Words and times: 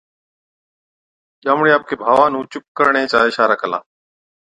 ڄامڙي 1.45 1.71
آپڪي 1.77 1.95
ڀاوا 2.01 2.25
نُون 2.31 2.43
چُپ 2.51 2.63
ڪرڻي 2.77 3.03
چڪا 3.11 3.25
اِشارا 3.27 3.55
ڪلا، 3.61 3.79